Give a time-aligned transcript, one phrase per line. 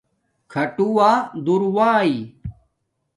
[0.51, 1.11] کھاٹووہ
[1.45, 2.11] دور داݵ